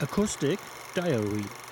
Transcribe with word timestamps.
Acoustic 0.00 0.60
Diary. 0.94 1.67